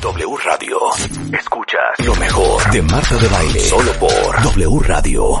[0.00, 0.78] W Radio.
[1.30, 3.60] Escuchas lo mejor de Marta de Baile.
[3.60, 5.40] Solo por W Radio.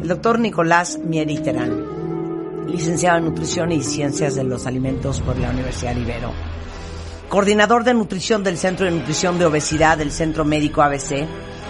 [0.00, 5.50] El doctor Nicolás Mieri Terán, licenciado en Nutrición y Ciencias de los Alimentos por la
[5.50, 6.32] Universidad Ibero,
[7.28, 11.26] coordinador de nutrición del Centro de Nutrición de Obesidad del Centro Médico ABC,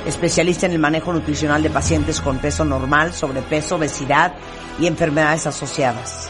[0.07, 4.35] especialista en el manejo nutricional de pacientes con peso normal, sobrepeso, obesidad
[4.79, 6.29] y enfermedades asociadas.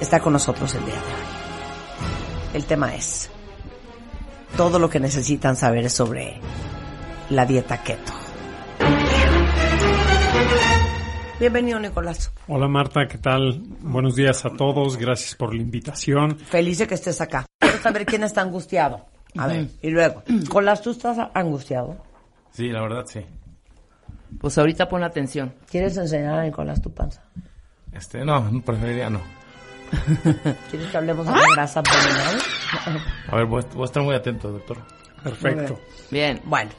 [0.00, 2.54] Está con nosotros el día de hoy.
[2.54, 3.28] El tema es
[4.56, 6.40] todo lo que necesitan saber sobre
[7.30, 8.12] la dieta keto.
[11.38, 12.32] Bienvenido, Nicolás.
[12.48, 13.60] Hola Marta, ¿qué tal?
[13.80, 16.38] Buenos días a todos, gracias por la invitación.
[16.38, 17.44] Feliz de que estés acá.
[17.58, 19.04] Quiero saber quién está angustiado.
[19.36, 21.98] A ver, y luego, Nicolás, ¿tú estás angustiado?
[22.52, 23.20] Sí, la verdad sí.
[24.40, 25.54] Pues ahorita pon atención.
[25.70, 27.22] ¿Quieres enseñar a Nicolás tu panza?
[27.92, 29.20] Este, no, preferiría no.
[30.70, 32.38] ¿Quieres que hablemos de la grasa abdominal?
[33.28, 34.78] A ver, voy, a estar muy atento, doctor.
[35.22, 35.80] Perfecto.
[36.10, 36.40] Bien.
[36.44, 36.70] Bueno,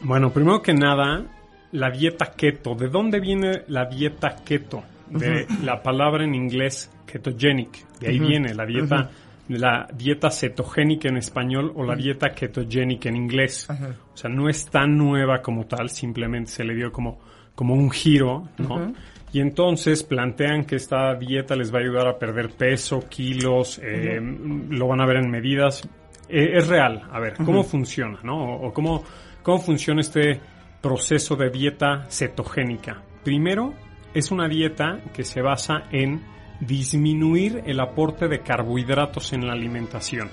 [0.00, 1.24] Bueno, primero que nada,
[1.72, 2.74] la dieta keto.
[2.74, 4.82] ¿De dónde viene la dieta keto?
[5.08, 7.98] De la palabra en inglés ketogenic.
[7.98, 9.10] De ahí viene la dieta,
[9.48, 13.66] la dieta cetogénica en español o la dieta ketogénica en inglés.
[13.70, 17.18] O sea, no es tan nueva como tal, simplemente se le dio como,
[17.54, 18.92] como un giro, ¿no?
[19.32, 24.18] Y entonces plantean que esta dieta les va a ayudar a perder peso, kilos, eh,
[24.20, 25.88] lo van a ver en medidas.
[26.28, 27.02] Eh, es real.
[27.10, 28.54] A ver, ¿cómo funciona, no?
[28.54, 29.04] O, o cómo,
[29.42, 30.40] cómo funciona este
[30.80, 33.02] proceso de dieta cetogénica.
[33.22, 33.74] Primero,
[34.14, 36.22] es una dieta que se basa en
[36.60, 40.30] disminuir el aporte de carbohidratos en la alimentación.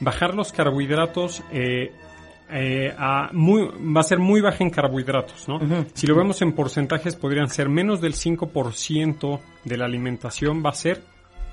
[0.00, 1.92] Bajar los carbohidratos eh,
[2.52, 5.58] eh, a muy, va a ser muy baja en carbohidratos, ¿no?
[5.94, 10.74] Si lo vemos en porcentajes, podrían ser menos del 5% de la alimentación va a
[10.74, 11.02] ser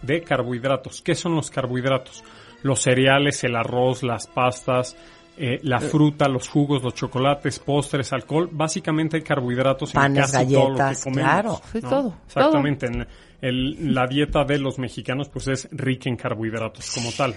[0.02, 1.02] de carbohidratos.
[1.02, 2.24] ¿Qué son los carbohidratos?
[2.64, 4.98] Los cereales, el arroz, las pastas,
[5.40, 8.50] eh, la fruta, los jugos, los chocolates, postres, alcohol.
[8.52, 11.30] Básicamente hay carbohidratos en casi todo lo que galletas, comemos.
[11.32, 11.62] claro.
[11.72, 11.90] Sí, ¿no?
[11.90, 12.86] todo, Exactamente.
[12.88, 13.08] En
[13.42, 17.36] el- la dieta de los mexicanos pues es rica en carbohidratos como tal.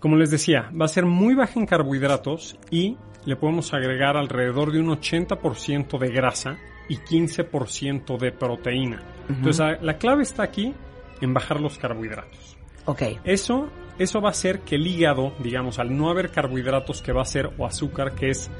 [0.00, 2.96] Como les decía, va a ser muy baja en carbohidratos y
[3.26, 6.56] le podemos agregar alrededor de un 80% de grasa
[6.88, 9.02] y 15% de proteína.
[9.28, 10.74] Entonces la, la clave está aquí
[11.20, 12.56] en bajar los carbohidratos.
[12.86, 13.02] ok.
[13.24, 13.68] Eso,
[13.98, 17.26] eso va a hacer que el hígado, digamos, al no haber carbohidratos que va a
[17.26, 18.50] ser o azúcar, que es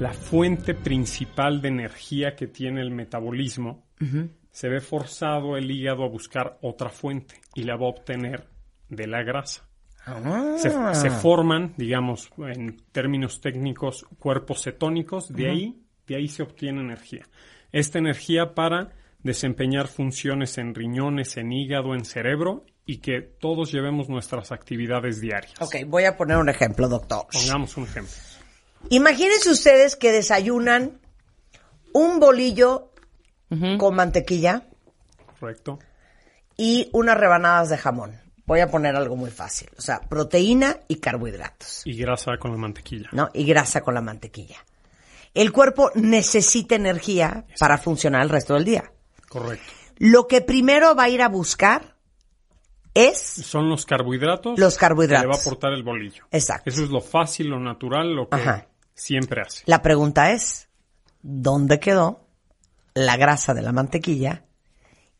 [0.00, 3.84] la fuente principal de energía que tiene el metabolismo,
[4.50, 8.48] se ve forzado el hígado a buscar otra fuente y la va a obtener
[8.88, 9.68] de la grasa.
[10.56, 16.80] Se, se forman, digamos, en términos técnicos, cuerpos cetónicos, de ahí, de ahí se obtiene
[16.80, 17.26] energía.
[17.72, 24.08] Esta energía para desempeñar funciones en riñones, en hígado, en cerebro y que todos llevemos
[24.08, 25.52] nuestras actividades diarias.
[25.60, 27.26] Ok, voy a poner un ejemplo, doctor.
[27.30, 28.14] Pongamos un ejemplo.
[28.88, 30.98] Imagínense ustedes que desayunan
[31.92, 32.90] un bolillo
[33.76, 34.66] con mantequilla
[35.38, 35.78] ¿Correcto?
[36.56, 38.18] y unas rebanadas de jamón.
[38.46, 39.68] Voy a poner algo muy fácil.
[39.76, 43.10] O sea, proteína y carbohidratos, Y grasa con la mantequilla.
[43.12, 43.28] ¿no?
[43.34, 44.64] Y grasa con la mantequilla.
[45.34, 48.90] El cuerpo necesita energía para funcionar el resto del día.
[49.28, 49.70] Correcto.
[49.98, 51.97] Lo que primero va a ir a buscar
[52.94, 53.18] es...
[53.18, 54.58] Son los carbohidratos.
[54.58, 55.22] Los carbohidratos.
[55.22, 56.24] Que le va a aportar el bolillo.
[56.30, 56.68] Exacto.
[56.70, 58.66] Eso es lo fácil, lo natural, lo que Ajá.
[58.94, 59.62] siempre hace.
[59.66, 60.68] La pregunta es,
[61.22, 62.26] ¿dónde quedó
[62.94, 64.44] la grasa de la mantequilla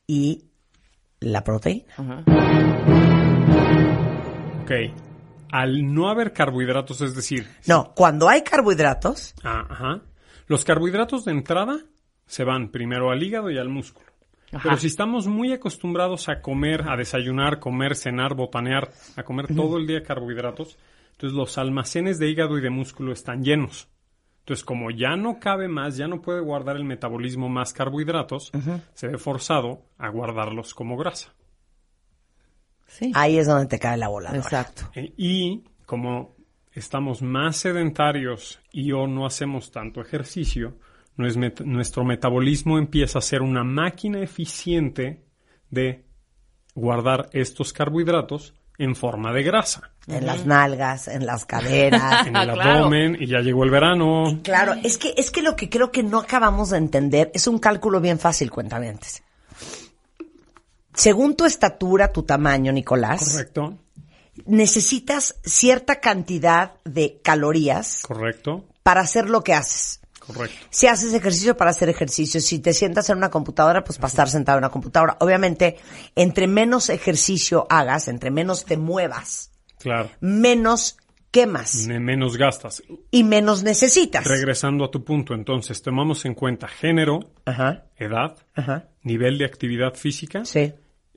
[0.07, 0.45] y
[1.21, 2.25] la proteína?
[4.62, 4.71] Ok.
[5.51, 10.03] Al no haber carbohidratos, es decir, No, cuando hay carbohidratos, Ah, ajá.
[10.47, 11.78] Los carbohidratos de entrada
[12.27, 14.08] se van primero al hígado y al músculo.
[14.50, 19.76] Pero si estamos muy acostumbrados a comer, a desayunar, comer, cenar, botanear, a comer todo
[19.76, 20.78] el día carbohidratos,
[21.12, 23.88] entonces los almacenes de hígado y de músculo están llenos.
[24.41, 28.50] Entonces, como ya no cabe más, ya no puede guardar el metabolismo más carbohidratos,
[28.94, 31.34] se ve forzado a guardarlos como grasa.
[32.86, 33.12] Sí.
[33.15, 34.34] ahí es donde te cae la bola.
[34.34, 34.91] Exacto.
[34.94, 36.34] Eh, Y como
[36.72, 40.78] estamos más sedentarios y o no hacemos tanto ejercicio,
[41.18, 45.24] nuestro metabolismo empieza a ser una máquina eficiente
[45.70, 46.04] de
[46.74, 52.26] guardar estos carbohidratos en forma de grasa En las nalgas, en las caderas.
[52.28, 52.70] en el Claro.
[52.70, 54.38] abdomen y ya llegó el verano.
[54.44, 57.59] Claro, es que, es que lo que creo que no acabamos de entender es un
[57.59, 59.22] cálculo bien fácil, cuentamientos.
[60.94, 63.78] Según tu estatura, tu tamaño, Nicolás, Correcto,
[64.47, 70.00] necesitas cierta cantidad de calorías correcto, para hacer lo que haces.
[70.33, 70.57] Correcto.
[70.71, 74.28] Si haces ejercicio para hacer ejercicio, si te sientas en una computadora, pues para estar
[74.30, 75.16] sentado en una computadora.
[75.21, 75.77] Obviamente,
[76.15, 80.97] entre menos ejercicio hagas, entre menos te muevas, Claro, menos.
[81.86, 82.83] Ne- Menos gastas.
[83.13, 84.25] Y menos necesitas.
[84.25, 88.89] Regresando a tu punto, entonces, tomamos en cuenta género, Ajá, edad, ajá.
[89.03, 90.72] nivel de actividad física, Sí,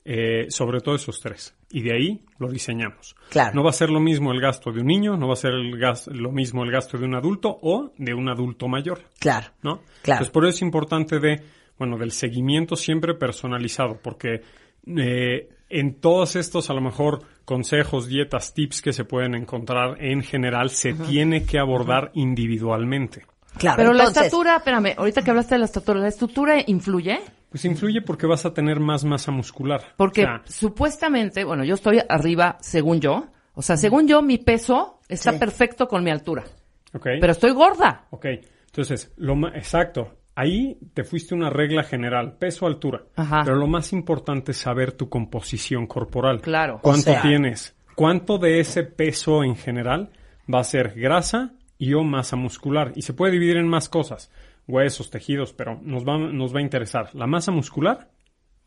[0.05, 1.55] eh, sobre todo esos tres.
[1.73, 3.15] Y de ahí lo diseñamos.
[3.29, 3.53] Claro.
[3.55, 5.51] No va a ser lo mismo el gasto de un niño, no va a ser
[5.53, 9.47] el gas- lo mismo el gasto de un adulto o de un adulto mayor, claro.
[9.61, 9.81] ¿no?
[10.01, 10.17] Claro.
[10.23, 11.41] Entonces, por eso es importante de,
[11.77, 14.41] bueno, del seguimiento siempre personalizado, porque
[14.97, 20.21] eh, en todos estos, a lo mejor, consejos, dietas, tips que se pueden encontrar en
[20.23, 23.25] general, se tiene que abordar individualmente.
[23.57, 23.77] Claro.
[23.77, 27.19] Pero la estatura, espérame, ahorita que hablaste de la estatura, ¿la estatura influye?
[27.51, 29.81] Pues influye porque vas a tener más masa muscular.
[29.97, 33.27] Porque O sea, supuestamente, bueno, yo estoy arriba, según yo.
[33.53, 35.37] O sea, según yo, mi peso está Sí.
[35.37, 36.43] perfecto con mi altura.
[36.93, 37.03] ok.
[37.19, 38.05] Pero estoy gorda.
[38.09, 38.25] Ok,
[38.65, 40.15] entonces, lo ma- exacto.
[40.35, 43.03] Ahí te fuiste una regla general, peso, altura.
[43.17, 43.41] Ajá.
[43.43, 46.39] Pero lo más importante es saber tu composición corporal.
[46.41, 46.79] Claro.
[46.81, 47.75] ¿Cuánto O sea- tienes?
[47.95, 50.09] ¿Cuánto de ese peso en general
[50.51, 52.93] va a ser grasa y o masa muscular?
[52.95, 54.31] Y se puede dividir en más cosas,
[54.71, 58.09] huesos, tejidos, pero nos va, nos va a interesar la masa muscular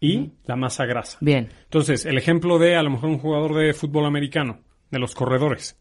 [0.01, 1.19] y la masa grasa.
[1.21, 1.49] Bien.
[1.65, 4.61] Entonces, el ejemplo de a lo mejor un jugador de fútbol americano,
[4.91, 5.79] de los corredores.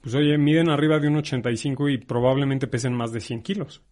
[0.00, 3.82] Pues oye, miden arriba de un 85 y probablemente pesen más de 100 kilos.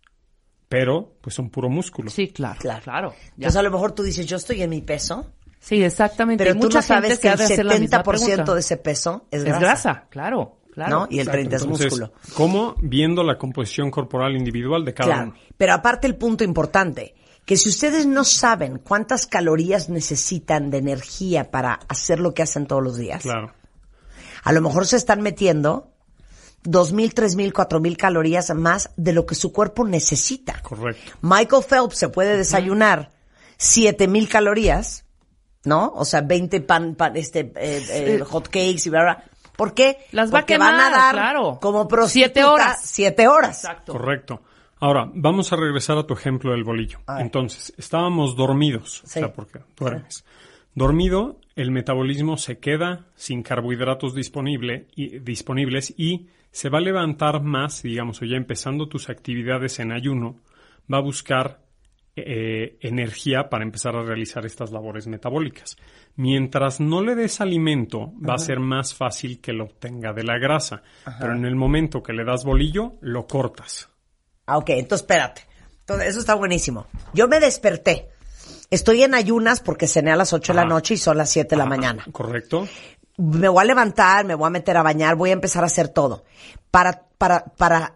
[0.69, 2.11] Pero, pues son puro músculo.
[2.11, 2.59] Sí, claro.
[2.61, 3.15] Claro.
[3.35, 6.43] Entonces a lo mejor tú dices, yo estoy en mi peso, Sí, exactamente.
[6.45, 8.55] pero Y tú mucha no sabes gente que el de hacer la misma 70% pregunta.
[8.55, 10.07] de ese peso es grasa.
[10.11, 10.91] claro, claro.
[11.01, 11.07] ¿No?
[11.11, 11.33] Y el Exacto.
[11.33, 12.13] 30 es Entonces, músculo.
[12.35, 12.75] ¿Cómo?
[12.81, 15.31] Viendo la composición corporal individual de cada Claro.
[15.31, 15.39] uno.
[15.57, 17.15] Pero aparte el punto importante,
[17.45, 22.67] que si ustedes no saben cuántas calorías necesitan de energía para hacer lo que hacen
[22.67, 23.53] todos los días, Claro.
[24.45, 25.91] a lo mejor se están metiendo
[26.63, 30.61] dos mil, tres mil, cuatro mil calorías más de lo que su cuerpo necesita.
[30.63, 31.13] Correcto.
[31.23, 33.11] Michael Phelps se puede desayunar
[33.57, 35.05] siete mil calorías,
[35.65, 35.93] ¿no?
[35.95, 39.25] O sea, 20 pan, pan este, eh, eh, hot cakes y bla, bla.
[39.61, 39.99] ¿Por qué?
[40.13, 41.59] Las va a Porque van a quemar, dar claro.
[41.61, 42.81] como prostituta Siete horas.
[42.83, 43.63] Siete horas.
[43.63, 43.93] Exacto.
[43.93, 44.41] Correcto.
[44.79, 47.01] Ahora, vamos a regresar a tu ejemplo del bolillo.
[47.19, 49.03] Entonces, estábamos dormidos.
[49.05, 49.19] Sí.
[49.19, 50.25] O sea, porque duermes.
[50.75, 57.43] Dormido, el metabolismo se queda sin carbohidratos disponible y, disponibles y se va a levantar
[57.43, 60.37] más, digamos, o ya empezando tus actividades en ayuno,
[60.91, 61.61] va a buscar
[62.17, 65.77] eh, energía para empezar a realizar estas labores metabólicas.
[66.17, 70.39] Mientras no le des alimento, va a ser más fácil que lo obtenga de la
[70.39, 70.83] grasa.
[71.19, 73.89] Pero en el momento que le das bolillo, lo cortas.
[74.47, 75.47] Ah, ok, entonces espérate.
[75.81, 76.87] Entonces, eso está buenísimo.
[77.15, 78.09] Yo me desperté.
[78.71, 81.51] Estoy en ayunas porque cené a las 8 de la noche y son las 7
[81.51, 82.05] de la Ah, mañana.
[82.13, 82.69] Correcto.
[83.17, 85.89] Me voy a levantar, me voy a meter a bañar, voy a empezar a hacer
[85.89, 86.25] todo.
[86.71, 87.95] Para, para, para,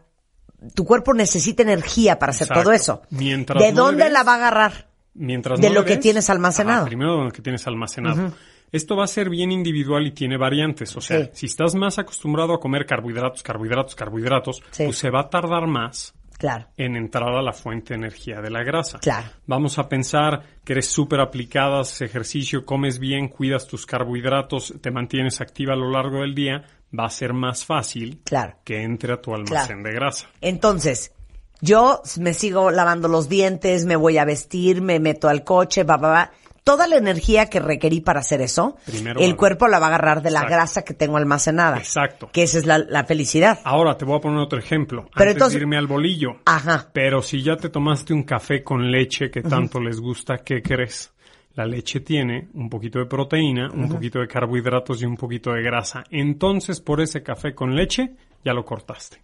[0.74, 2.62] tu cuerpo necesita energía para hacer Exacto.
[2.64, 3.02] todo eso.
[3.10, 4.88] Mientras ¿De no dónde la va a agarrar?
[5.14, 6.80] Mientras De no lo que tienes almacenado.
[6.80, 8.32] Ajá, primero de lo que tienes almacenado.
[8.72, 10.96] Esto va a ser bien individual y tiene variantes.
[10.96, 11.30] O sea, Sí.
[11.34, 14.84] si estás más acostumbrado a comer carbohidratos, carbohidratos, carbohidratos, Sí.
[14.86, 18.50] pues se va a tardar más Claro, en entrar a la fuente de energía de
[18.50, 18.98] la grasa.
[18.98, 19.28] Claro.
[19.46, 24.90] Vamos a pensar que eres súper aplicada, haces ejercicio, comes bien, cuidas tus carbohidratos, te
[24.90, 26.64] mantienes activa a lo largo del día,
[26.98, 28.54] va a ser más fácil Claro.
[28.64, 30.28] que entre a tu almacén de grasa.
[30.40, 31.12] Entonces,
[31.60, 35.96] yo me sigo lavando los dientes, me voy a vestir, me meto al coche, va,
[35.96, 36.30] va, va.
[36.62, 40.22] Toda la energía que requerí para hacer eso, Primero el cuerpo la va a agarrar
[40.22, 40.54] de la Exacto.
[40.54, 41.76] grasa que tengo almacenada.
[41.76, 42.30] Exacto.
[42.32, 43.58] Que esa es la, la felicidad.
[43.64, 45.02] Ahora te voy a poner otro ejemplo.
[45.14, 46.36] Pero antes entonces- de irme al bolillo.
[46.46, 46.88] Ajá.
[46.94, 51.12] Pero si ya te tomaste un café con leche que tanto les gusta, ¿qué crees?
[51.54, 55.62] La leche tiene un poquito de proteína, un poquito de carbohidratos y un poquito de
[55.62, 56.02] grasa.
[56.10, 59.22] Entonces, por ese café con leche, ya lo cortaste.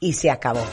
[0.00, 0.64] Y se acabó.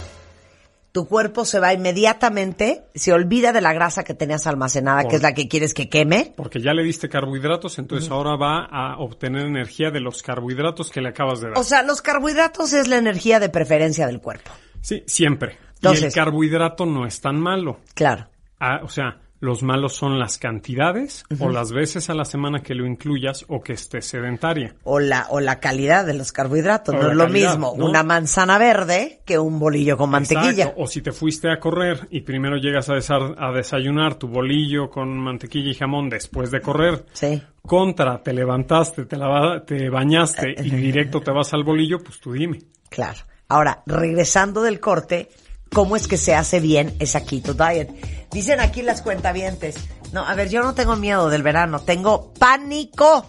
[0.93, 5.15] Tu cuerpo se va inmediatamente, se olvida de la grasa que tenías almacenada, Por- que
[5.17, 6.33] es la que quieres que queme.
[6.37, 11.01] Porque ya le diste carbohidratos, entonces ahora va a obtener energía de los carbohidratos que
[11.01, 11.57] le acabas de dar.
[11.57, 14.51] O sea, los carbohidratos es la energía de preferencia del cuerpo.
[14.81, 15.53] sí, siempre.
[15.81, 17.79] y Entonces- el carbohidrato no es tan malo.
[17.95, 18.27] Claro.
[18.59, 22.73] Ah, o sea, los malos son las cantidades o las veces a la semana que
[22.75, 24.75] lo incluyas o que estés sedentaria.
[24.83, 26.95] O la, o la calidad de los carbohidratos.
[26.95, 27.85] O no es lo calidad, mismo ¿no?
[27.85, 30.49] una manzana verde que un bolillo con mantequilla.
[30.63, 30.81] Exacto.
[30.81, 34.89] O si te fuiste a correr y primero llegas a, desa- a desayunar tu bolillo
[34.89, 37.05] con mantequilla y jamón después de correr.
[37.11, 37.41] Sí.
[37.61, 42.31] Contra, te levantaste, te, lava- te bañaste y directo te vas al bolillo, pues tú
[42.31, 42.59] dime.
[42.89, 43.19] Claro.
[43.49, 45.29] Ahora, regresando del corte,
[45.73, 47.89] ¿cómo es que se hace bien esa keto diet?
[48.31, 49.75] Dicen aquí las cuentavientes.
[50.11, 53.25] No, a ver, yo no tengo miedo del verano, tengo pánico.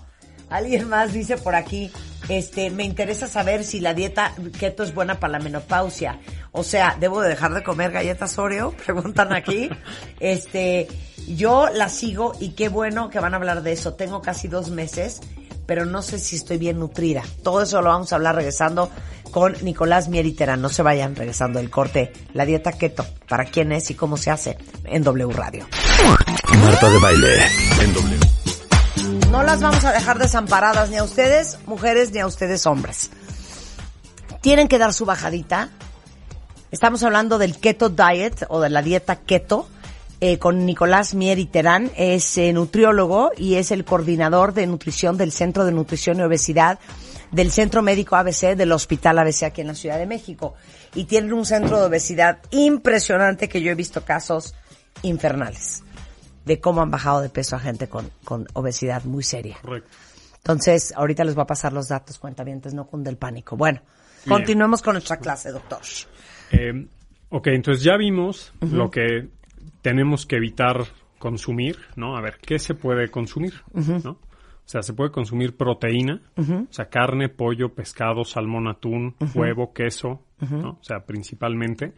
[0.51, 1.91] Alguien más dice por aquí,
[2.29, 6.21] este, me interesa saber si la dieta keto es buena para la menopausia.
[6.53, 8.73] O sea, ¿debo de dejar de comer galletas Oreo?
[8.85, 9.69] Preguntan aquí.
[10.21, 10.89] Este,
[11.27, 13.95] yo la sigo y qué bueno que van a hablar de eso.
[13.95, 15.21] Tengo casi dos meses,
[15.66, 17.23] pero no sé si estoy bien nutrida.
[17.42, 18.90] Todo eso lo vamos a hablar regresando
[19.30, 20.61] con Nicolás Mieriterán.
[20.61, 22.12] No se vayan regresando del corte.
[22.33, 25.66] La dieta keto, para quién es y cómo se hace en W Radio.
[26.62, 27.47] Marta de Baile.
[27.80, 28.21] En W.
[29.30, 33.11] No las vamos a dejar desamparadas ni a ustedes, mujeres, ni a ustedes, hombres.
[34.40, 35.71] Tienen que dar su bajadita.
[36.71, 39.68] Estamos hablando del keto diet o de la dieta keto
[40.26, 41.90] eh, con Nicolás Mieri Terán.
[41.99, 46.78] Es eh, nutriólogo y es el coordinador de nutrición del Centro de Nutrición y Obesidad
[47.31, 50.54] del Centro Médico ABC del Hospital ABC aquí en la Ciudad de México.
[50.95, 54.54] Y tienen un centro de obesidad impresionante que yo he visto casos
[55.02, 55.83] infernales
[56.47, 59.59] de cómo han bajado de peso a gente con, con obesidad muy seria.
[59.61, 59.90] Correcto.
[60.38, 63.59] Entonces, ahorita les voy a pasar los datos, cuentavientes, no con del pánico.
[63.59, 63.83] Bueno,
[64.25, 64.38] Bien.
[64.38, 65.83] continuemos con nuestra clase, doctor.
[66.50, 66.87] Eh,
[67.28, 69.28] ok, entonces ya vimos lo que
[69.85, 70.87] tenemos que evitar
[71.19, 72.17] consumir, ¿no?
[72.17, 73.53] A ver, ¿qué se puede consumir?
[73.75, 74.12] ¿no?
[74.12, 80.23] O sea, se puede consumir proteína, o sea, carne, pollo, pescado, salmón, atún, huevo, queso,
[80.41, 80.79] ¿no?
[80.81, 81.93] O sea, principalmente.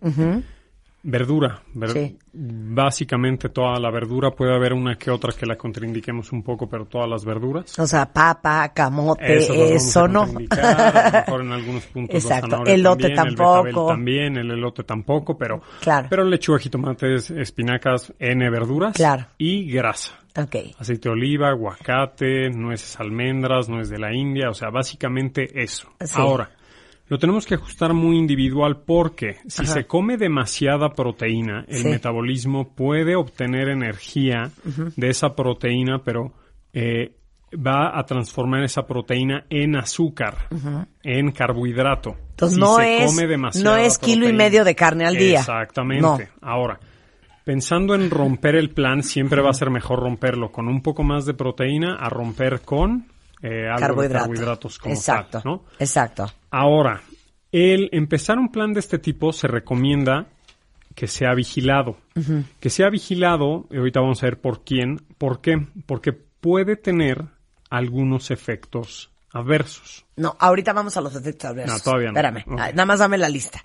[1.08, 1.62] Verdura.
[1.72, 2.18] ver- Sí.
[2.32, 6.84] Básicamente toda la verdura, puede haber una que otra que la contraindiquemos un poco, pero
[6.86, 7.78] todas las verduras.
[7.78, 10.22] O sea, papa, camote, eso a no.
[10.22, 12.64] a lo mejor en algunos puntos Exacto.
[12.66, 13.62] Elote también, el tampoco.
[13.62, 16.08] betabel también, el elote tampoco, pero Claro.
[16.10, 19.26] pero lechuga, jitomates, espinacas, N verduras Claro.
[19.38, 20.18] y grasa.
[20.36, 20.56] Ok.
[20.78, 25.88] Aceite de oliva, aguacate, nueces almendras, nuez de la India, o sea, básicamente eso.
[26.00, 26.14] Sí.
[26.20, 26.50] Ahora,
[27.08, 31.88] lo tenemos que ajustar muy individual porque si se come demasiada proteína, el Sí.
[31.88, 34.50] metabolismo puede obtener energía
[34.96, 36.32] de esa proteína, pero
[36.72, 37.12] eh,
[37.54, 40.48] va a transformar esa proteína en azúcar,
[41.04, 42.16] en carbohidrato.
[42.30, 45.16] Entonces Si no se es, come demasiada no es kilo y medio de carne al
[45.16, 45.38] día.
[45.38, 46.02] Exactamente.
[46.02, 46.18] No.
[46.42, 46.78] Ahora,
[47.44, 51.24] pensando en romper el plan, siempre va a ser mejor romperlo con un poco más
[51.24, 53.06] de proteína a romper con
[53.42, 54.24] eh, algo de Carbohidrato.
[54.24, 55.40] carbohidratos como Exacto.
[55.40, 55.64] tal, ¿no?
[55.78, 56.26] Exacto.
[56.50, 57.02] Ahora,
[57.52, 60.26] el empezar un plan de este tipo se recomienda
[60.94, 61.98] que sea vigilado.
[62.58, 65.02] Que sea vigilado, y ahorita vamos a ver por quién.
[65.18, 65.66] ¿Por qué?
[65.84, 67.22] Porque puede tener
[67.68, 70.06] algunos efectos adversos.
[70.16, 71.78] No, ahorita vamos a los efectos adversos.
[71.78, 72.18] No, todavía no.
[72.18, 73.62] Espérame, ah, nada más dame la lista.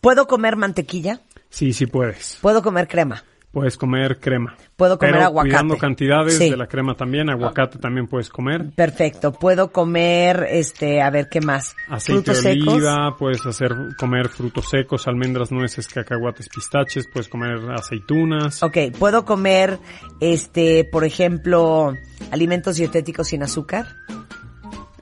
[0.00, 1.20] ¿Puedo comer mantequilla?
[1.50, 2.38] Sí, sí puedes.
[2.40, 3.22] ¿Puedo comer crema?
[3.54, 4.56] Puedes comer crema.
[4.76, 5.50] Puedo comer Pero aguacate.
[5.50, 6.50] cuidando cantidades Sí.
[6.50, 7.30] de la crema también.
[7.30, 8.70] Aguacate también puedes comer.
[8.74, 9.32] Perfecto.
[9.32, 11.76] ¿Puedo comer, este, a ver, qué más?
[11.88, 12.74] Aceite Frutos de secos.
[12.74, 18.62] oliva, puedes hacer comer frutos secos, almendras, nueces, cacahuates, pistaches, puedes comer aceitunas.
[18.62, 19.78] Ok, ¿puedo comer,
[20.20, 21.94] este, por ejemplo,
[22.32, 23.86] alimentos dietéticos sin azúcar?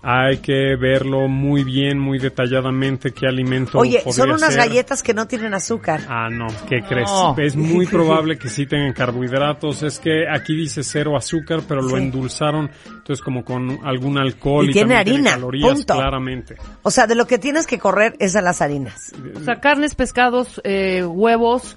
[0.05, 4.57] Hay que verlo muy bien, muy detalladamente qué alimento Oye, son unas ser.
[4.57, 6.01] galletas que no tienen azúcar.
[6.09, 7.09] Ah, no, ¿qué crees?
[7.39, 9.85] Es muy probable que sí tengan carbohidratos.
[9.85, 14.71] Es que aquí dice cero azúcar, pero lo endulzaron, entonces como con algún alcohol Y
[14.71, 15.95] y, tiene calorías, punto.
[15.95, 16.57] claramente.
[16.83, 19.13] O sea, de lo que tienes que correr es a las harinas.
[19.37, 21.77] O sea, carnes, pescados, eh, huevos.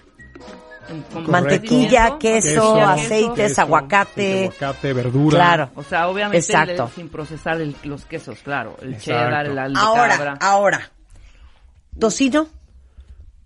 [1.27, 4.44] Mantequilla, queso, mantequilla, aceites, queso, aguacate.
[4.46, 5.38] aguacate, verdura.
[5.38, 5.70] Claro.
[5.75, 6.89] O sea, obviamente Exacto.
[6.94, 8.77] sin procesar el- los quesos, claro.
[8.82, 9.12] El Exacto.
[9.12, 10.38] cheddar, el Ahora, cabra.
[10.42, 10.92] ahora.
[12.00, 12.48] ¿Tocino?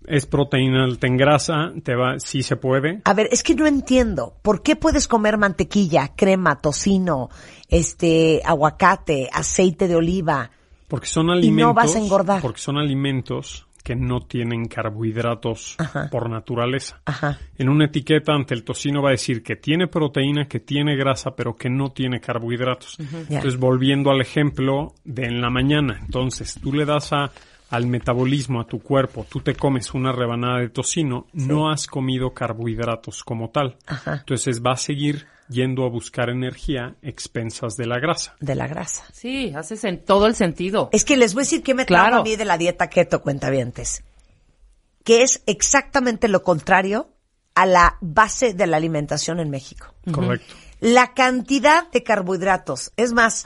[0.06, 3.00] Es proteína alta en grasa, te va, sí se puede.
[3.04, 4.34] A ver, es que no entiendo.
[4.42, 7.28] ¿Por qué puedes comer mantequilla, crema, tocino,
[7.68, 10.50] este, aguacate, aceite de oliva?
[10.88, 11.68] Porque son Y alimentos.
[11.68, 12.42] no vas a engordar.
[12.42, 16.08] Porque son alimentos que no tienen carbohidratos Ajá.
[16.10, 17.00] por naturaleza.
[17.04, 17.38] Ajá.
[17.56, 21.30] En una etiqueta ante el tocino va a decir que tiene proteína, que tiene grasa,
[21.36, 22.98] pero que no tiene carbohidratos.
[22.98, 27.30] Entonces, volviendo al ejemplo de en la mañana, entonces tú le das a,
[27.70, 32.34] al metabolismo, a tu cuerpo, tú te comes una rebanada de tocino, no has comido
[32.34, 33.76] carbohidratos como tal.
[33.86, 34.18] Ajá.
[34.18, 38.36] Entonces va a seguir yendo a buscar energía expensas de la grasa.
[38.40, 39.04] De la grasa.
[39.12, 40.88] Sí, haces en todo el sentido.
[40.92, 42.18] Es que les voy a decir que me Claro.
[42.18, 44.02] a mí de la dieta keto, cuentavientes.
[45.04, 47.10] Que es exactamente lo contrario
[47.54, 49.94] a la base de la alimentación en México.
[50.12, 50.54] Correcto.
[50.78, 52.92] La cantidad de carbohidratos.
[52.96, 53.44] Es más,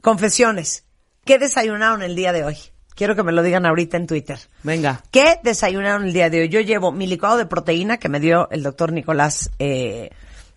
[0.00, 0.84] confesiones.
[1.24, 2.56] ¿Qué desayunaron el día de hoy?
[2.94, 4.38] Quiero que me lo digan ahorita en Twitter.
[4.62, 5.02] Venga.
[5.10, 6.48] ¿Qué desayunaron el día de hoy?
[6.48, 10.10] Yo llevo mi licuado de proteína que me dio el doctor Nicolás eh,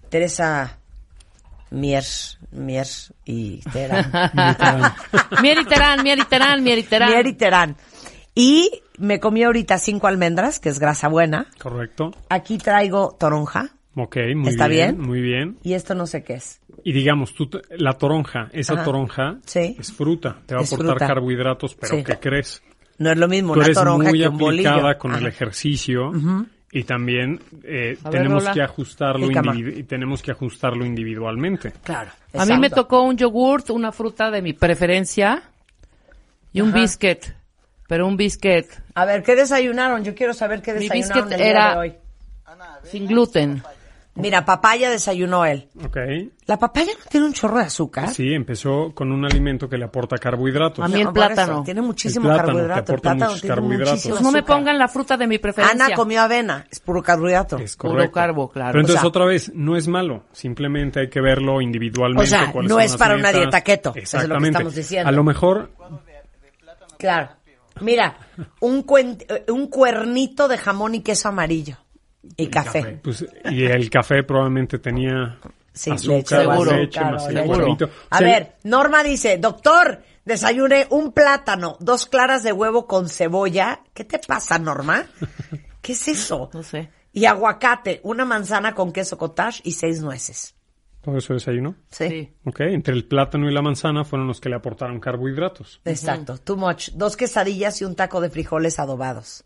[0.10, 0.78] Teresa
[1.72, 2.04] Mier,
[2.52, 2.88] Mier
[3.26, 4.12] y Terán.
[5.42, 7.10] Mieriterán, mieriterán, mieriterán.
[7.12, 7.76] Mier y Terán.
[8.36, 11.48] Y me comí ahorita cinco almendras, que es grasa buena.
[11.62, 12.12] Correcto.
[12.30, 13.70] Aquí traigo toronja.
[13.96, 15.08] Ok, muy ¿Está bien, bien?
[15.08, 15.58] Muy bien.
[15.64, 16.62] Y esto no sé qué es.
[16.84, 18.84] Y digamos, tú, te- la toronja, esa Ajá.
[18.86, 19.76] toronja Sí.
[19.78, 21.08] es fruta, te va Es a aportar fruta.
[21.08, 22.04] carbohidratos, pero Sí.
[22.04, 22.62] ¿qué crees?
[22.98, 24.70] No es lo mismo Tú una eres toronja muy que un bolillo.
[24.70, 25.28] aplicada con el Ajá.
[25.28, 26.12] ejercicio
[26.72, 28.54] y también eh, ver, tenemos Lola.
[28.54, 31.72] que ajustarlo y tenemos que ajustarlo individualmente.
[31.84, 32.12] Claro.
[32.34, 35.42] A mí me tocó un yogurt, una fruta de mi preferencia
[36.54, 36.80] y un Ajá.
[36.82, 37.26] biscuit.
[37.88, 40.04] Pero un biscuit A ver, ¿qué desayunaron?
[40.04, 41.94] Yo quiero saber qué Mi desayunaron biscuit el día era- de hoy.
[42.84, 43.64] sin gluten.
[44.16, 45.70] Mira, papaya desayunó él.
[45.86, 45.96] Ok.
[46.46, 48.10] La papaya no tiene un chorro de azúcar.
[48.10, 50.84] Sí, empezó con un alimento que le aporta carbohidratos.
[50.84, 51.64] A mí el No, por eso, plátano.
[51.64, 52.94] Tiene muchísimo El plátano, carbohidrato.
[52.96, 53.92] El plátano tiene carbohidratos.
[53.94, 55.86] muchísimo Pues no me pongan la fruta de mi preferencia.
[55.86, 57.58] Ana comió avena, es puro carbohidrato.
[57.60, 58.14] Es Puro correcto.
[58.14, 58.72] carbo, claro.
[58.74, 60.24] Pero entonces O sea- otra vez, no es malo.
[60.34, 62.24] Simplemente hay que verlo individualmente.
[62.24, 63.42] O sea, no es para una metas.
[63.42, 64.50] dieta keto, eso es lo que Exactamente.
[64.50, 65.08] estamos diciendo.
[65.08, 65.70] A lo mejor,
[66.98, 67.30] Claro.
[67.82, 68.18] Mira,
[68.60, 71.78] un, cuen- eh, un cuernito de jamón y queso amarillo.
[72.36, 73.00] Y café.
[73.02, 75.40] pues, y el café probablemente tenía
[75.74, 77.18] Sí, azúcar, leche, más seguro, leche, claro,
[77.80, 83.82] más A ver, Norma dice, doctor, desayuné un plátano, dos claras de huevo con cebolla.
[83.94, 85.06] ¿Qué te pasa, Norma?
[85.82, 86.50] ¿Qué es eso?
[86.54, 86.90] No sé.
[87.14, 90.56] Y aguacate, una manzana con queso cottage y seis nueces.
[91.02, 91.76] Todo eso desayuno.
[91.90, 92.10] Sí.
[92.10, 92.34] Sí.
[92.46, 95.80] Ok, entre el plátano y la manzana fueron los que le aportaron carbohidratos.
[95.86, 96.90] Exacto, too much.
[96.92, 99.46] Dos quesadillas y un taco de frijoles adobados.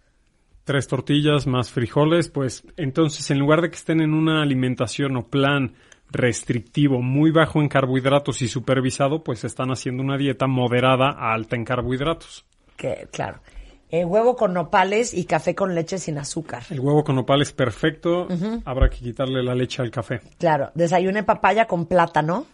[0.63, 5.27] Tres tortillas más frijoles, pues entonces en lugar de que estén en una alimentación o
[5.27, 5.75] plan
[6.10, 11.55] restrictivo muy bajo en carbohidratos y supervisado, pues están haciendo una dieta moderada a alta
[11.55, 12.46] en carbohidratos.
[12.77, 13.41] Que, claro.
[13.89, 16.63] Eh, huevo con nopales y café con leche sin azúcar.
[16.72, 18.27] El huevo con nopal es perfecto,
[18.65, 20.20] habrá que quitarle la leche al café.
[20.39, 22.48] Claro, desayuné papaya con plátano.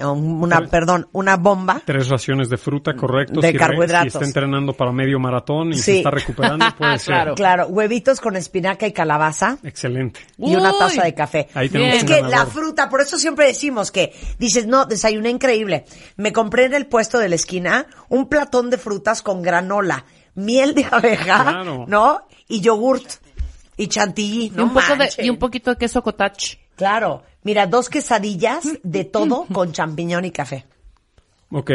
[0.00, 1.80] Eh, Una, perdón, una bomba.
[1.84, 3.40] Tres raciones de fruta, correcto.
[3.40, 4.12] De si re- carbohidratos.
[4.12, 5.82] Si está entrenando para medio maratón y Sí.
[5.82, 7.14] se está recuperando, puede ser.
[7.14, 7.34] Claro.
[7.34, 9.58] Claro, huevitos con espinaca y calabaza.
[9.62, 10.20] Excelente.
[10.38, 11.48] y una taza de café.
[11.54, 12.38] Ahí tenemos Es un que ganador.
[12.38, 15.84] la fruta, por eso siempre decimos que dices, no, desayuné increíble.
[16.16, 20.04] Me compré en el puesto de la esquina un platón de frutas con granola,
[20.34, 21.84] miel de abeja, Claro.
[21.86, 22.26] ¿no?
[22.48, 23.04] Y yogurt
[23.76, 26.58] y chantilly, Y, no un poco de, y un poquito de queso cottage.
[26.76, 30.64] Claro, mira, dos quesadillas de todo con champiñón y café.
[31.50, 31.70] Ok,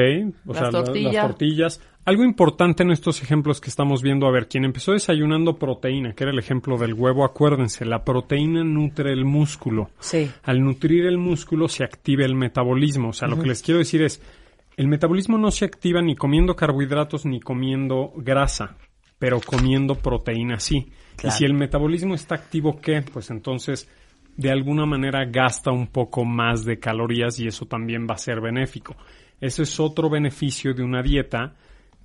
[0.47, 1.13] o Las sea, la- tortillas.
[1.13, 1.81] las tortillas.
[2.05, 6.23] Algo importante en estos ejemplos que estamos viendo, a ver, quien empezó desayunando proteína, que
[6.23, 9.89] era el ejemplo del huevo, acuérdense, la proteína nutre el músculo.
[9.99, 10.29] Sí.
[10.43, 13.09] Al nutrir el músculo se activa el metabolismo.
[13.09, 14.21] O sea, lo que les quiero decir es,
[14.77, 18.77] el metabolismo no se activa ni comiendo carbohidratos ni comiendo grasa,
[19.17, 20.91] pero comiendo proteína sí.
[21.23, 23.01] Y si el metabolismo está activo, ¿qué?
[23.01, 23.89] Pues entonces,
[24.37, 28.41] de alguna manera gasta un poco más de calorías y eso también va a ser
[28.41, 28.95] benéfico.
[29.39, 31.53] Ese es otro beneficio de una dieta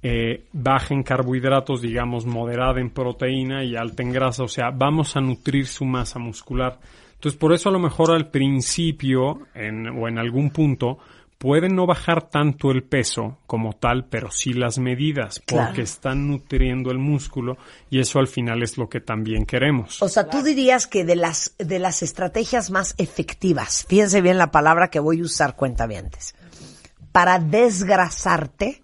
[0.03, 4.43] eh, baja en carbohidratos, digamos, moderada en proteína y alta en grasa.
[4.45, 6.79] O sea, vamos a nutrir su masa muscular.
[7.15, 10.99] Entonces, por eso a lo mejor al principio en- o en algún punto
[11.41, 15.83] pueden no bajar tanto el peso como tal, pero sí las medidas, porque Claro.
[15.83, 17.57] están nutriendo el músculo
[17.89, 20.03] y eso al final es lo que también queremos.
[20.03, 24.51] O sea, tú dirías que de las, de las estrategias más efectivas, fíjense bien la
[24.51, 26.35] palabra que voy a usar, cuentavientes,
[27.11, 28.83] para desgrasarte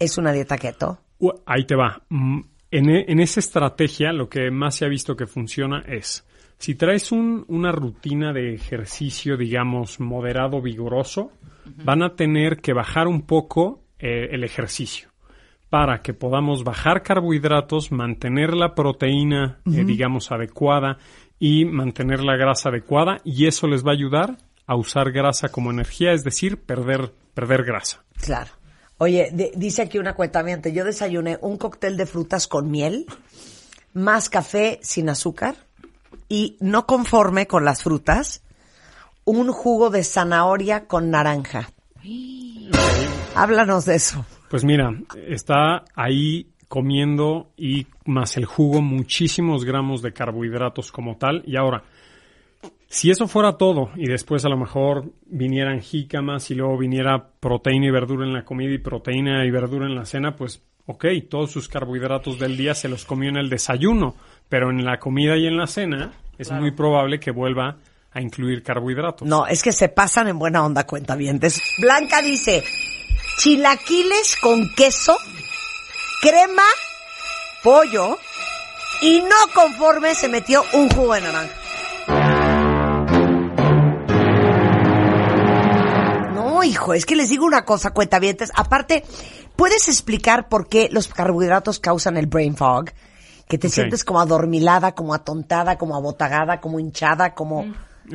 [0.00, 0.98] es una dieta keto.
[1.20, 2.02] U- Ahí te va.
[2.08, 6.26] Mm, En, e- en esa estrategia lo que más se ha visto que funciona es,
[6.58, 11.32] si traes un- una rutina de ejercicio, digamos, moderado, vigoroso,
[11.84, 15.10] van a tener que bajar un poco eh, el ejercicio
[15.68, 20.96] para que podamos bajar carbohidratos, mantener la proteína, eh, digamos, adecuada
[21.38, 25.70] y mantener la grasa adecuada y eso les va a ayudar a usar grasa como
[25.70, 28.02] energía, es decir, perder, perder grasa.
[28.20, 28.50] Claro.
[28.98, 33.04] Oye, de- dice aquí una cuentamiento, yo desayuné un cóctel de frutas con miel,
[33.92, 35.54] más café sin azúcar
[36.28, 38.42] y no conforme con las frutas,
[39.24, 41.70] un jugo de zanahoria con naranja.
[43.34, 44.24] Háblanos de eso.
[44.50, 44.92] Pues mira,
[45.26, 51.42] está ahí comiendo y más el jugo muchísimos gramos de carbohidratos como tal.
[51.46, 51.84] Y ahora,
[52.88, 57.86] si eso fuera todo y después a lo mejor vinieran jícamas y luego viniera proteína
[57.86, 61.50] y verdura en la comida y proteína y verdura en la cena, pues ok, todos
[61.50, 64.14] sus carbohidratos del día se los comió en el desayuno,
[64.48, 67.76] pero en la comida y en la cena es muy probable que vuelva
[68.12, 69.26] a incluir carbohidratos.
[69.28, 71.60] No, es que se pasan en buena onda, cuentavientes.
[71.78, 72.64] Blanca dice,
[73.38, 75.18] chilaquiles con queso,
[76.22, 76.62] crema,
[77.62, 78.18] pollo,
[79.02, 81.54] y no conforme se metió un jugo de naranja.
[86.34, 88.50] No, hijo, es que les digo una cosa, cuentavientes.
[88.54, 89.04] Aparte,
[89.56, 92.90] ¿puedes explicar por qué los carbohidratos causan el brain fog?
[93.48, 97.66] Que te sientes como adormilada, como atontada, como abotagada, como hinchada, como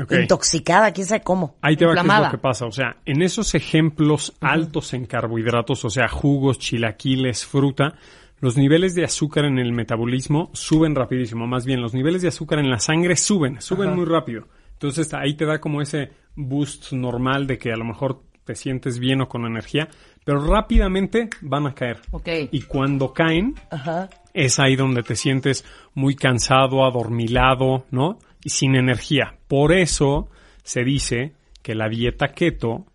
[0.01, 0.11] Ok.
[0.13, 1.55] intoxicada, quién sabe cómo.
[1.61, 2.65] Ahí te va qué es lo que pasa.
[2.65, 7.95] O sea, en esos ejemplos altos en carbohidratos, o sea, jugos, chilaquiles, fruta,
[8.39, 11.47] los niveles de azúcar en el metabolismo suben rapidísimo.
[11.47, 14.47] Más bien, los niveles de azúcar en la sangre suben, suben muy rápido.
[14.73, 18.99] Entonces, ahí te da como ese boost normal de que a lo mejor te sientes
[18.99, 19.87] bien o con energía,
[20.25, 22.01] pero rápidamente van a caer.
[22.11, 22.27] Ok.
[22.51, 24.09] Y cuando caen, Ajá.
[24.33, 28.19] Es ahí donde te sientes muy cansado, adormilado, ¿no?
[28.43, 29.35] Y sin energía.
[29.47, 30.29] Por eso
[30.63, 32.85] se dice que la dieta keto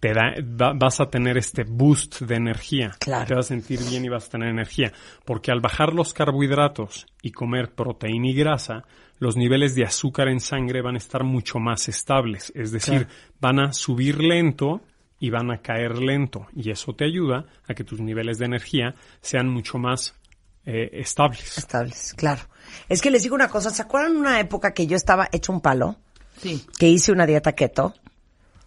[0.00, 2.90] te da, va- vas a tener este boost de energía.
[2.98, 3.26] Claro.
[3.26, 4.92] Te vas a sentir bien y vas a tener energía.
[5.24, 8.82] Porque al bajar los carbohidratos y comer proteína y grasa,
[9.20, 12.52] los niveles de azúcar en sangre van a estar mucho más estables.
[12.56, 13.06] Es decir,
[13.40, 14.80] van a subir lento
[15.20, 16.48] y van a caer lento.
[16.56, 20.18] Y eso te ayuda a que tus niveles de energía sean mucho más
[20.66, 21.58] eh, estables.
[21.58, 22.42] Estables, claro.
[22.88, 25.60] Es que les digo una cosa, ¿se acuerdan una época que yo estaba hecho un
[25.60, 25.96] palo?
[26.40, 26.64] Sí.
[26.78, 27.94] Que hice una dieta keto.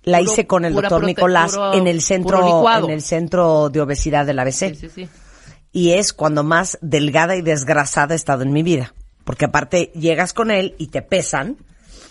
[0.03, 2.37] La Puro- hice con el doctor Nicolás puro- en el centro
[2.85, 4.69] en el centro de obesidad del ABC.
[4.69, 5.09] Sí, sí, sí.
[5.71, 8.93] y es cuando más delgada y desgrasada he estado en mi vida.
[9.23, 11.57] Porque aparte llegas con él y te pesan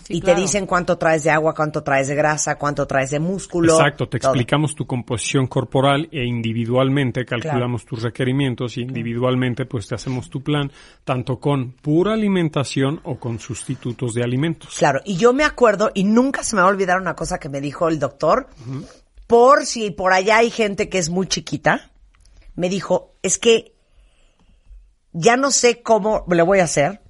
[0.05, 0.35] Sí, y claro.
[0.35, 3.73] te dicen cuánto traes de agua, cuánto traes de grasa, cuánto traes de músculo.
[3.73, 4.33] Exacto, te todo.
[4.33, 10.43] explicamos tu composición corporal e individualmente calculamos tus requerimientos y individualmente pues te hacemos tu
[10.43, 10.71] plan
[11.03, 14.75] tanto con pura alimentación o con sustitutos de alimentos.
[14.77, 17.49] Claro, y yo me acuerdo, y nunca se me va a olvidar una cosa que
[17.49, 18.47] me dijo el doctor,
[19.25, 21.89] por si por allá hay gente que es muy chiquita,
[22.55, 23.73] me dijo, es que
[25.13, 27.01] ya no sé cómo le voy a hacer,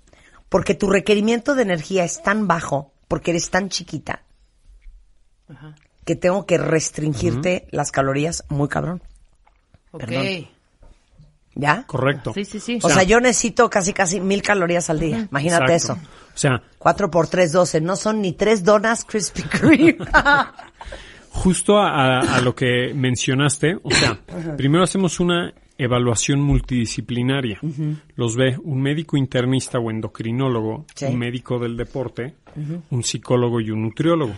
[0.55, 4.23] porque tu requerimiento de energía es tan bajo, porque eres tan chiquita,
[6.05, 9.03] que tengo que restringirte las calorías muy cabrón.
[9.91, 10.05] Ok.
[10.05, 10.47] Perdón.
[11.55, 11.83] ¿Ya?
[11.85, 12.31] Correcto.
[12.33, 12.79] Sí, sí, sí.
[12.81, 15.27] O sea, yo necesito casi, casi mil calorías al día.
[15.29, 16.01] Imagínate Exacto.
[16.01, 16.09] eso.
[16.33, 17.81] O sea, 4 por 3, 12.
[17.81, 19.97] No son ni tres donas Krispy Kreme.
[21.31, 24.17] justo a, a lo que mencionaste, o sea,
[24.55, 27.59] primero hacemos una evaluación multidisciplinaria.
[28.15, 31.05] Los ve un médico internista o endocrinólogo, Sí.
[31.05, 32.35] un médico del deporte,
[32.89, 34.33] un psicólogo y un nutriólogo.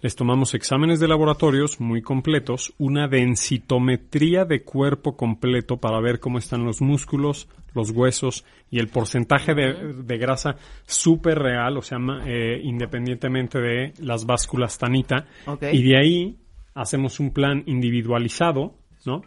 [0.00, 6.38] Les tomamos exámenes de laboratorios muy completos, una densitometría de cuerpo completo para ver cómo
[6.38, 11.98] están los músculos, los huesos y el porcentaje de, de grasa súper real, o sea,
[12.26, 15.26] eh, independientemente de las básculas tanita.
[15.72, 16.36] Y de ahí
[16.74, 19.22] hacemos un plan individualizado, ¿no?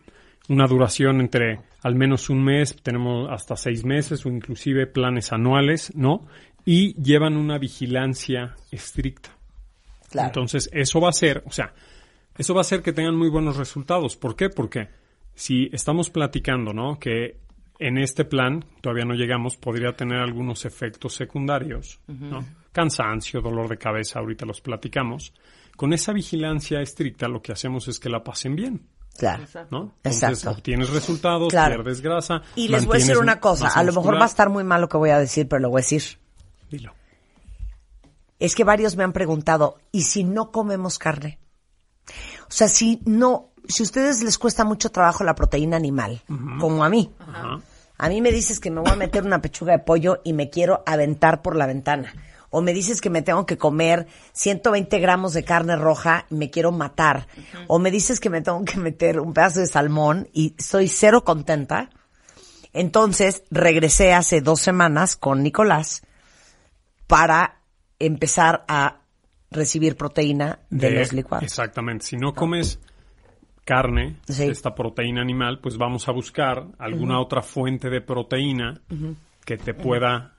[0.49, 5.91] Una duración entre al menos un mes, tenemos hasta seis meses o inclusive planes anuales,
[5.95, 6.25] ¿no?
[6.65, 9.29] Y llevan una vigilancia estricta.
[10.09, 10.27] Claro.
[10.27, 11.73] Entonces, eso va a ser, o sea,
[12.37, 14.15] eso va a hacer que tengan muy buenos resultados.
[14.15, 14.49] ¿Por qué?
[14.49, 14.87] Porque
[15.35, 16.99] si estamos platicando, ¿no?
[16.99, 17.37] Que
[17.79, 22.45] en este plan, todavía no llegamos, podría tener algunos efectos secundarios, ¿no?
[22.71, 25.33] Cansancio, dolor de cabeza, ahorita los platicamos.
[25.75, 28.81] Con esa vigilancia estricta, lo que hacemos es que la pasen bien,
[29.17, 29.43] Claro.
[29.69, 29.91] ¿no?
[30.03, 30.51] Entonces, Exacto.
[30.51, 31.75] obtienes resultados, Claro.
[31.75, 32.41] pierdes grasa.
[32.55, 34.81] Y les voy a decir una cosa, a lo mejor va a estar muy mal
[34.81, 36.03] lo que voy a decir, pero lo voy a decir.
[36.71, 36.93] Dilo.
[38.39, 41.39] Es que varios me han preguntado, ¿y si no comemos carne?
[42.41, 46.21] O sea, si no, si a ustedes les cuesta mucho trabajo la proteína animal,
[46.59, 47.11] como a mí.
[47.97, 50.49] A mí me dices que me voy a meter una pechuga de pollo y me
[50.49, 52.13] quiero aventar por la ventana.
[52.55, 56.51] O me dices que me tengo que comer 120 gramos de carne roja y me
[56.51, 57.27] quiero matar.
[57.67, 61.23] O me dices que me tengo que meter un pedazo de salmón y estoy cero
[61.23, 61.89] contenta.
[62.71, 66.03] Entonces regresé hace dos semanas con Nicolás
[67.07, 67.59] para
[67.99, 68.99] empezar a
[69.51, 71.43] recibir proteína de, de- los licuados.
[71.43, 72.05] Exactamente.
[72.05, 72.79] Si no comes
[73.65, 74.43] carne, Sí.
[74.43, 78.81] esta proteína animal, pues vamos a buscar alguna otra fuente de proteína
[79.45, 80.32] que te pueda,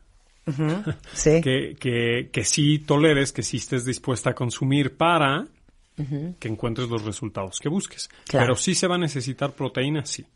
[1.13, 1.41] Sí.
[1.41, 5.47] que, que, que sí toleres, que sí estés dispuesta a consumir para
[6.41, 8.09] que encuentres los resultados que busques.
[8.27, 8.47] Claro.
[8.47, 10.27] Pero sí se va a necesitar proteína, sí,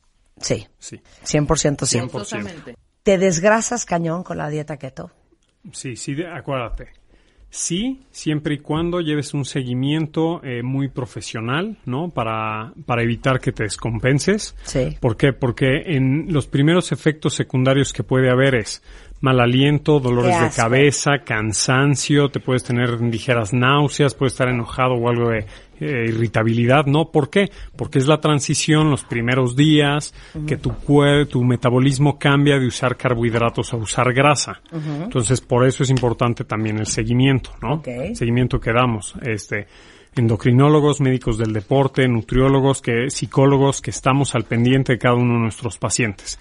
[0.40, 1.00] Sí, sí.
[1.24, 1.98] 100% sí.
[1.98, 2.10] 100%.
[2.10, 2.76] Forzosamente.
[3.02, 5.10] ¿Te desgrasas cañón con la dieta keto?
[5.72, 6.92] Sí, sí, acuérdate.
[7.50, 12.10] Sí, siempre y cuando lleves un seguimiento eh, muy profesional, ¿no?
[12.10, 14.54] Para, para evitar que te descompenses.
[14.64, 14.96] Sí.
[15.00, 15.32] ¿Por qué?
[15.32, 18.82] Porque en los primeros efectos secundarios que puede haber es
[19.20, 25.08] mal aliento, dolores de cabeza, cansancio, te puedes tener ligeras náuseas, puedes estar enojado o
[25.08, 25.46] algo de
[25.80, 27.10] eh, irritabilidad, ¿no?
[27.10, 27.50] ¿Por qué?
[27.76, 30.14] Porque es la transición, los primeros días,
[30.46, 30.72] que tu,
[31.28, 34.60] tu metabolismo cambia de usar carbohidratos a usar grasa.
[34.72, 37.74] Entonces, por eso es importante también el seguimiento, ¿no?
[37.74, 37.88] Ok.
[38.14, 39.66] Seguimiento que damos, este,
[40.16, 45.40] endocrinólogos, médicos del deporte, nutriólogos, que, psicólogos, que estamos al pendiente de cada uno de
[45.40, 46.38] nuestros pacientes.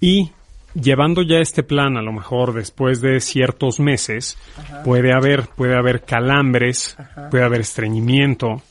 [0.00, 0.32] Y
[0.74, 4.36] llevando ya este plan, a lo mejor después de ciertos meses,
[4.84, 6.96] puede haber, puede haber calambres,
[7.30, 8.62] puede haber estreñimiento,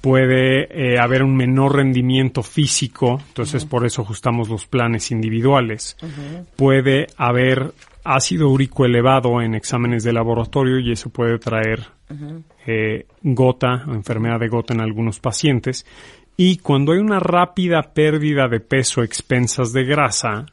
[0.00, 5.96] puede eh, haber un menor rendimiento físico, entonces por eso ajustamos los planes individuales.
[6.56, 7.72] Puede haber
[8.04, 11.84] ácido úrico elevado en exámenes de laboratorio y eso puede traer
[12.66, 15.84] eh, gota o enfermedad de gota en algunos pacientes.
[16.36, 20.46] Y cuando hay una rápida pérdida de peso a expensas de grasa,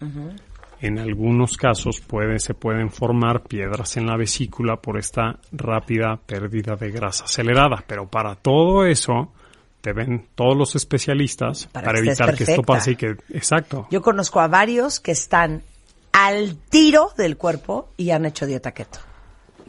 [0.83, 6.75] en algunos casos puede, se pueden formar piedras en la vesícula por esta rápida pérdida
[6.75, 7.85] de grasa acelerada.
[7.87, 9.31] Pero para todo eso,
[9.79, 13.15] te ven todos los especialistas Para para, que estés evitar que esto pase y que...
[13.29, 13.87] Exacto.
[13.91, 15.63] Yo conozco a varios que están
[16.11, 18.99] al tiro del cuerpo y han hecho dieta keto.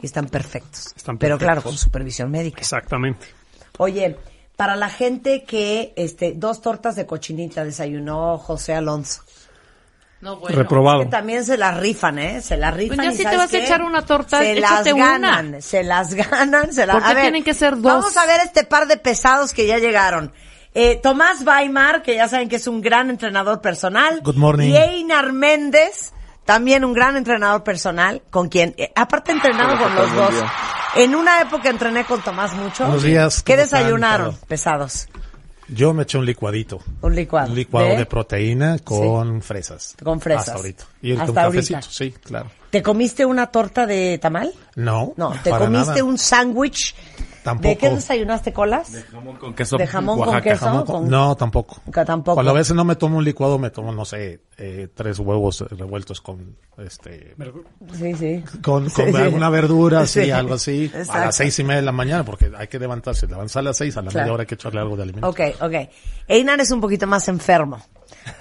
[0.01, 0.93] Y están perfectos.
[0.97, 1.71] Están Pero claro, perfectos.
[1.71, 2.59] con supervisión médica.
[2.59, 3.25] Exactamente.
[3.77, 4.17] Oye,
[4.57, 9.24] para la gente que este dos tortas de cochinita desayunó José Alonso.
[10.21, 10.57] No, bueno.
[10.57, 10.99] Reprobado.
[11.01, 12.41] Que también se las rifan, ¿eh?
[12.41, 12.97] Se las rifan.
[12.97, 13.65] Pues ya y si te ¿sabes vas a qué?
[13.65, 15.05] echar una torta, se las échate una.
[15.07, 17.83] ganan, se las ganan, se las ¿Por qué a ver, tienen que ser dos?
[17.83, 20.33] Vamos a ver este par de pesados que ya llegaron.
[20.73, 24.21] Eh, Tomás Weimar, que ya saben que es un gran entrenador personal.
[24.23, 24.69] Good morning.
[24.69, 26.11] Y Einar Méndez,
[26.43, 30.33] también un gran entrenador personal, con quien, eh, aparte entrenado con los dos.
[30.95, 32.83] En una época entrené con Tomás mucho.
[32.85, 34.35] Buenos días, ¿Qué desayunaron?
[34.47, 35.07] Pesados.
[35.67, 36.79] Yo me eché un licuadito.
[37.01, 37.49] Un licuado.
[37.49, 37.97] Un licuado ¿De?
[37.97, 39.95] de, proteína con fresas.
[40.03, 40.47] Con fresas.
[40.49, 40.85] Hasta ahorita.
[41.05, 41.73] Y ahorita Hasta ahorita.
[41.75, 42.49] cafecito, sí, claro.
[42.71, 44.51] ¿Te comiste una torta de tamal?
[44.75, 46.03] No, No, te para comiste nada.
[46.03, 46.95] un sándwich.
[47.43, 47.69] Tampoco.
[47.69, 48.91] ¿De qué desayunaste colas?
[49.11, 49.77] Jamón con queso.
[49.77, 50.65] De jamón con queso.
[50.65, 51.79] Jamón con- con- No, tampoco.
[51.93, 52.33] Tampoco.
[52.33, 55.63] Cuando a veces no me tomo un licuado, me tomo, no sé, eh, tres huevos
[55.69, 57.35] revueltos con, este,
[57.93, 58.43] Sí, sí.
[58.63, 59.21] con, Sí, con sí.
[59.21, 60.91] alguna verdura, sí, Sí, algo así.
[61.09, 63.27] A las seis y media de la mañana, porque hay que levantarse.
[63.27, 64.23] Levantarse a las seis, a la Claro.
[64.25, 65.29] media hora hay que echarle algo de alimento.
[65.29, 65.73] Ok, ok.
[66.27, 67.79] Einar es un poquito más enfermo.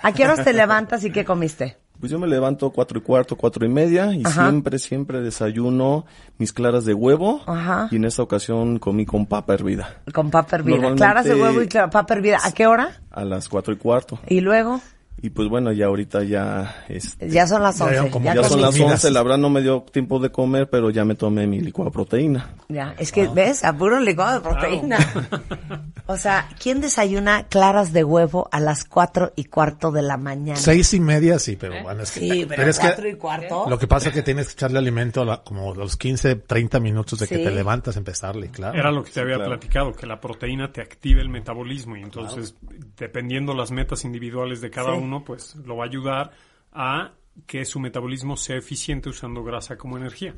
[0.03, 1.77] ¿A qué horas te levantas y qué comiste?
[2.05, 4.51] Pues yo me levanto cuatro y cuarto, cuatro y media y Ajá.
[4.51, 6.05] siempre, siempre desayuno
[6.37, 7.89] mis claras de huevo Ajá.
[7.91, 10.95] y en esta ocasión comí con papa hervida Con papa hervida.
[10.97, 12.41] Claras de huevo y papa hervida.
[12.45, 13.01] ¿A qué hora?
[13.11, 14.19] a las cuatro y cuarto.
[14.29, 14.83] Y luego,
[15.23, 17.95] Y pues bueno, ya ahorita ya, este, ya son las Ya 11.
[17.97, 18.93] llevan como Ya, ya son las comidas.
[18.93, 21.91] once, la verdad no me dio tiempo de comer, pero ya me tomé mi licuado
[21.91, 22.51] de proteína.
[22.69, 23.65] Ya, es que, ¿ves?
[23.65, 24.99] A puro licuado de proteína.
[26.07, 30.57] O sea, ¿quién desayuna claras de huevo a las cuatro y cuarto de la mañana?
[30.61, 33.65] Seis y media, sí, pero bueno, es que, Sí, pero, es cuatro que y cuarto.
[33.71, 36.79] lo que pasa es que tienes que echarle alimento a la- como los 15, 30
[36.79, 37.37] minutos de Sí.
[37.37, 38.79] que te levantas, empezarle, claro.
[38.79, 39.53] Era lo que te había claro.
[39.53, 42.55] platicado, que la proteína te active el metabolismo y entonces,
[42.99, 45.01] dependiendo las metas individuales de cada Sí.
[45.03, 46.33] uno, pues lo va a ayudar
[46.73, 47.13] a
[47.47, 50.35] que su metabolismo sea eficiente usando grasa como energía.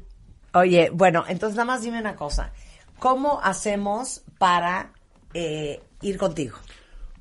[0.55, 2.53] Oye, bueno, entonces nada más dime una cosa.
[2.99, 4.93] ¿Cómo hacemos para
[5.35, 6.57] eh, ir contigo?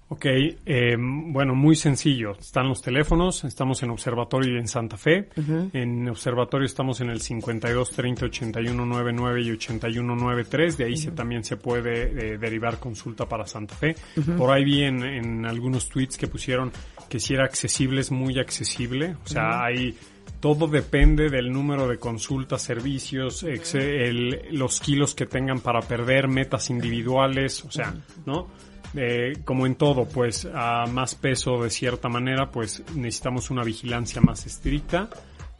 [0.07, 2.33] Ok, eh, bueno, muy sencillo.
[2.39, 5.29] Están los teléfonos, estamos en Observatorio y en Santa Fe.
[5.73, 10.77] En Observatorio estamos en el 52 30 81 99 y 81 93.
[10.77, 13.95] De ahí se, también se puede eh, derivar consulta para Santa Fe.
[14.37, 16.71] Por ahí vi en, en algunos tweets que pusieron
[17.09, 19.15] que si era accesible, es muy accesible.
[19.25, 19.97] O sea, hay
[20.39, 26.27] todo depende del número de consultas, servicios, ex- el- los kilos que tengan para perder,
[26.27, 27.95] metas individuales, o sea,
[28.27, 28.47] ¿no?
[28.93, 34.21] Eh, como en todo, pues a más peso de cierta manera, pues necesitamos una vigilancia
[34.21, 35.10] más estricta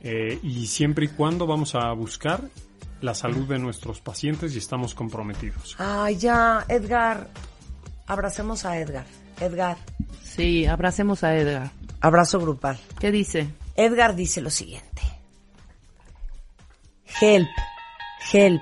[0.02, 2.42] eh, y siempre y cuando vamos a buscar
[3.02, 5.76] la salud de nuestros pacientes y estamos comprometidos.
[5.80, 7.30] Ay, ya, Edgar.
[8.08, 9.06] Abracemos a Edgar.
[9.40, 9.78] Edgar,
[10.24, 11.72] Sí, abracemos a Edgar.
[12.02, 12.78] abrazo grupal.
[13.00, 13.48] ¿Qué dice?
[13.76, 15.02] Edgar dice lo siguiente.
[17.22, 17.48] Help,
[18.34, 18.62] help.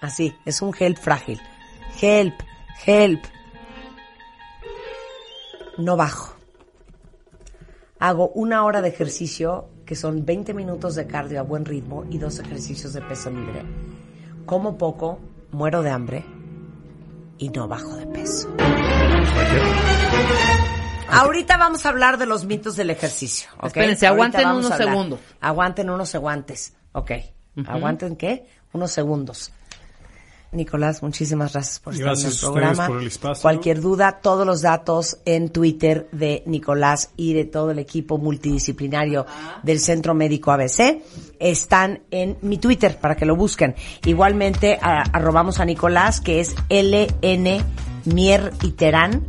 [0.00, 1.40] Así, es un help frágil.
[2.00, 2.34] Help,
[2.84, 3.22] help.
[5.78, 6.36] No bajo.
[7.98, 12.18] Hago una hora de ejercicio, que son 20 minutos de cardio a buen ritmo y
[12.18, 13.62] dos ejercicios de peso libre.
[14.44, 15.18] Como poco,
[15.52, 16.24] muero de hambre
[17.38, 18.48] y no bajo de peso.
[21.08, 23.48] Ahorita vamos a hablar de los mitos del ejercicio.
[23.58, 23.66] ¿ok?
[23.66, 25.20] Espérense, aguanten unos segundos.
[25.40, 26.72] Aguanten unos segundos.
[26.92, 27.12] Ok.
[27.66, 28.46] ¿Aguanten qué?
[28.72, 29.52] Unos segundos.
[30.56, 32.86] Nicolás, muchísimas gracias por estar Gracias en el programa.
[32.86, 33.42] por el espacio.
[33.42, 39.26] Cualquier duda, todos los datos en Twitter de Nicolás y de todo el equipo multidisciplinario
[39.62, 41.02] del Centro Médico ABC
[41.38, 43.74] están en mi Twitter para que lo busquen.
[44.04, 47.64] Igualmente, arrobamos a Nicolás, que es LN
[48.04, 49.24] Mier y Terán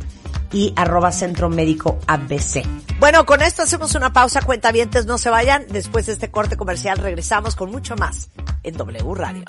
[0.52, 2.64] y arroba Centro Médico ABC.
[2.98, 5.66] Bueno, con esto hacemos una pausa, cuentavientes, no se vayan.
[5.68, 8.30] Después de este corte comercial regresamos con mucho más
[8.62, 9.44] en W Radio.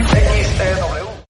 [0.00, 1.10] XTW